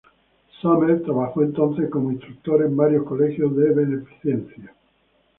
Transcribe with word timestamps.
Sommer 0.59 1.03
trabajó 1.03 1.43
entonces 1.43 1.87
como 1.91 2.11
instructor 2.11 2.63
en 2.65 2.75
varios 2.75 3.05
colegios 3.05 3.55
de 3.55 3.69
beneficencia. 3.69 4.73